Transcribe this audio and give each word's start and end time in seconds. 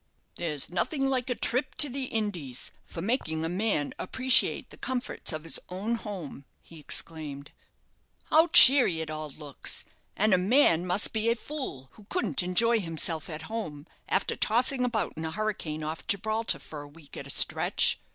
"There's 0.33 0.67
nothing 0.67 1.11
like 1.11 1.29
a 1.29 1.35
trip 1.35 1.75
to 1.75 1.87
the 1.87 2.05
Indies 2.05 2.71
for 2.83 3.03
making 3.03 3.45
a 3.45 3.49
man 3.49 3.93
appreciate 3.99 4.71
the 4.71 4.77
comforts 4.77 5.31
of 5.31 5.43
his 5.43 5.59
own 5.69 5.93
home," 5.93 6.43
he 6.63 6.79
exclaimed. 6.79 7.51
"How 8.31 8.47
cheery 8.47 9.01
it 9.01 9.11
all 9.11 9.29
looks; 9.29 9.85
and 10.17 10.33
a 10.33 10.39
man 10.39 10.87
must 10.87 11.13
be 11.13 11.29
a 11.29 11.35
fool 11.35 11.89
who 11.91 12.05
couldn't 12.09 12.41
enjoy 12.41 12.79
himself 12.79 13.29
at 13.29 13.43
home 13.43 13.85
after 14.09 14.35
tossing 14.35 14.83
about 14.83 15.13
in 15.17 15.23
a 15.23 15.29
hurricane 15.33 15.83
off 15.83 16.07
Gibraltar 16.07 16.57
for 16.57 16.81
a 16.81 16.87
week 16.89 17.15
at 17.15 17.27
a 17.27 17.29
stretch. 17.29 17.99